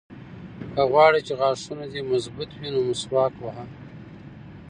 [0.73, 3.65] که غواړې چې غاښونه دې مضبوط وي نو مسواک وهه.